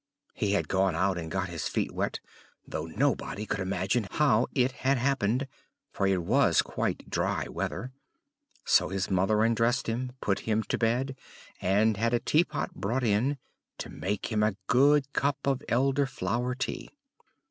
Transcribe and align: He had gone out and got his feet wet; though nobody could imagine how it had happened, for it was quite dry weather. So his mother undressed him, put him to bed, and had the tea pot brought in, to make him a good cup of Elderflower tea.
He 0.33 0.53
had 0.53 0.67
gone 0.67 0.95
out 0.95 1.19
and 1.19 1.29
got 1.29 1.49
his 1.49 1.67
feet 1.67 1.91
wet; 1.91 2.19
though 2.67 2.87
nobody 2.87 3.45
could 3.45 3.59
imagine 3.59 4.07
how 4.09 4.47
it 4.55 4.71
had 4.71 4.97
happened, 4.97 5.47
for 5.91 6.07
it 6.07 6.23
was 6.23 6.63
quite 6.63 7.07
dry 7.07 7.45
weather. 7.47 7.91
So 8.65 8.89
his 8.89 9.11
mother 9.11 9.43
undressed 9.43 9.85
him, 9.85 10.13
put 10.19 10.39
him 10.49 10.63
to 10.63 10.77
bed, 10.79 11.15
and 11.61 11.97
had 11.97 12.13
the 12.13 12.19
tea 12.19 12.43
pot 12.43 12.73
brought 12.73 13.03
in, 13.03 13.37
to 13.77 13.91
make 13.91 14.31
him 14.31 14.41
a 14.41 14.55
good 14.65 15.13
cup 15.13 15.37
of 15.45 15.61
Elderflower 15.69 16.57
tea. 16.57 16.89